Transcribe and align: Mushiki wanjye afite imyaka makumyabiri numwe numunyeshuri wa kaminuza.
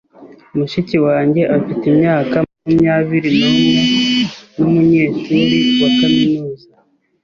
Mushiki 0.57 0.97
wanjye 1.07 1.41
afite 1.57 1.83
imyaka 1.93 2.35
makumyabiri 2.47 3.29
numwe 3.39 3.83
numunyeshuri 4.57 5.45
wa 5.81 5.89
kaminuza. 5.99 6.67